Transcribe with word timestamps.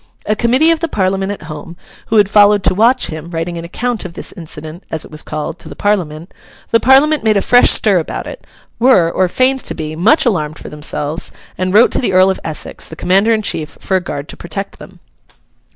A 0.25 0.35
committee 0.35 0.71
of 0.71 0.79
the 0.79 0.87
Parliament 0.87 1.31
at 1.31 1.43
home, 1.43 1.77
who 2.07 2.15
had 2.15 2.27
followed 2.27 2.63
to 2.63 2.73
watch 2.73 3.05
him, 3.09 3.29
writing 3.29 3.55
an 3.59 3.63
account 3.65 4.03
of 4.03 4.15
this 4.15 4.31
Incident, 4.33 4.83
as 4.89 5.05
it 5.05 5.11
was 5.11 5.21
called, 5.21 5.59
to 5.59 5.69
the 5.69 5.75
Parliament, 5.75 6.33
the 6.71 6.79
Parliament 6.79 7.23
made 7.23 7.37
a 7.37 7.41
fresh 7.43 7.69
stir 7.69 7.99
about 7.99 8.25
it; 8.25 8.43
were, 8.79 9.11
or 9.11 9.27
feigned 9.27 9.59
to 9.63 9.75
be, 9.75 9.95
much 9.95 10.25
alarmed 10.25 10.57
for 10.57 10.69
themselves; 10.69 11.31
and 11.55 11.71
wrote 11.71 11.91
to 11.91 11.99
the 11.99 12.13
Earl 12.13 12.31
of 12.31 12.39
Essex, 12.43 12.87
the 12.87 12.95
commander 12.95 13.31
in 13.31 13.43
chief, 13.43 13.77
for 13.79 13.95
a 13.95 14.01
guard 14.01 14.27
to 14.29 14.35
protect 14.35 14.79
them. 14.79 14.99